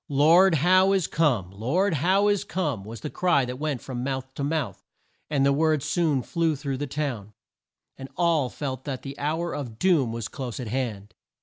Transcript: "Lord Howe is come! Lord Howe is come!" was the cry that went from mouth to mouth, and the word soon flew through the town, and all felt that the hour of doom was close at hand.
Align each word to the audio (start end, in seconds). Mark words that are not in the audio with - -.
"Lord 0.09 0.55
Howe 0.55 0.93
is 0.93 1.05
come! 1.05 1.51
Lord 1.51 1.93
Howe 1.93 2.27
is 2.29 2.43
come!" 2.43 2.83
was 2.83 3.01
the 3.01 3.11
cry 3.11 3.45
that 3.45 3.59
went 3.59 3.81
from 3.81 4.03
mouth 4.03 4.33
to 4.33 4.43
mouth, 4.43 4.83
and 5.29 5.45
the 5.45 5.53
word 5.53 5.83
soon 5.83 6.23
flew 6.23 6.55
through 6.55 6.77
the 6.77 6.87
town, 6.87 7.33
and 7.99 8.09
all 8.17 8.49
felt 8.49 8.83
that 8.85 9.03
the 9.03 9.19
hour 9.19 9.53
of 9.53 9.77
doom 9.77 10.11
was 10.11 10.27
close 10.27 10.59
at 10.59 10.69
hand. 10.69 11.13